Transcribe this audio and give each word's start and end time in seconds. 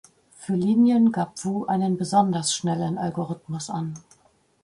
Für 0.35 0.55
Linien 0.55 1.11
gab 1.11 1.45
Wu 1.45 1.65
einen 1.65 1.95
besonders 1.95 2.55
schnellen 2.55 2.97
Algorithmus 2.97 3.69
an. 3.69 3.93